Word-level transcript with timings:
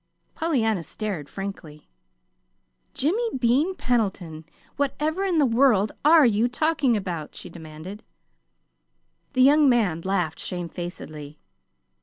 Pollyanna 0.33 0.81
stared 0.83 1.29
frankly. 1.29 1.87
"Jimmy 2.95 3.37
Bean 3.37 3.75
Pendleton, 3.75 4.45
whatever 4.75 5.23
in 5.25 5.37
the 5.37 5.45
world 5.45 5.91
are 6.03 6.25
you 6.25 6.47
talking 6.47 6.97
about?" 6.97 7.35
she 7.35 7.49
demanded. 7.51 8.03
The 9.33 9.43
young 9.43 9.69
man 9.69 10.01
laughed 10.01 10.39
shamefacedly. 10.39 11.37